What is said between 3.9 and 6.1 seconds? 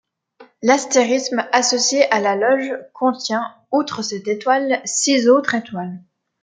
cette étoile, six autres étoiles.